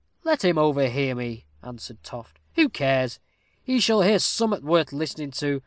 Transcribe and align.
"Let 0.23 0.43
him 0.43 0.57
overhear 0.57 1.13
me," 1.13 1.45
answered 1.61 2.01
Toft; 2.03 2.39
"who 2.55 2.69
cares? 2.69 3.19
he 3.63 3.79
shall 3.79 4.01
hear 4.01 4.17
summat 4.17 4.63
worth 4.63 4.91
listening 4.91 5.29
to. 5.33 5.59